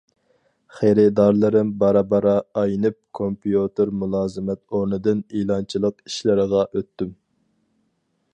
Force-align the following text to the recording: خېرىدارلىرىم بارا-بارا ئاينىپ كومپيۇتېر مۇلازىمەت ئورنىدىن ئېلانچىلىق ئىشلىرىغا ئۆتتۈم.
خېرىدارلىرىم 0.75 1.73
بارا-بارا 1.83 2.33
ئاينىپ 2.61 2.97
كومپيۇتېر 3.19 3.93
مۇلازىمەت 4.05 4.63
ئورنىدىن 4.79 5.23
ئېلانچىلىق 5.29 6.03
ئىشلىرىغا 6.11 6.67
ئۆتتۈم. 6.73 7.15